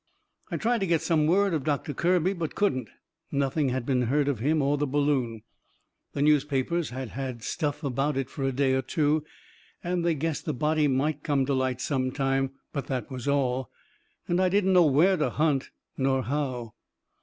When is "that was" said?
12.87-13.27